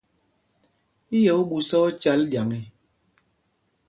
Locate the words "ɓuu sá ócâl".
1.49-2.21